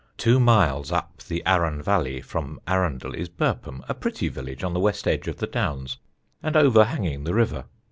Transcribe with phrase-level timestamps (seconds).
[0.17, 4.79] "Two miles up the Arun valley from Arundel is Burpham, a pretty village on the
[4.79, 5.99] west edge of the Downs
[6.41, 7.65] and overhanging the river.